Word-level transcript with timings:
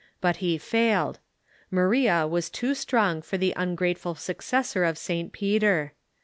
But 0.19 0.37
he 0.37 0.57
failed. 0.57 1.19
Maria 1.69 2.25
was 2.25 2.49
too 2.49 2.73
strong 2.73 3.21
for 3.21 3.37
the 3.37 3.53
ungrateful 3.55 4.15
successor 4.15 4.83
of 4.83 4.97
St. 4.97 5.31
Peter. 5.31 5.93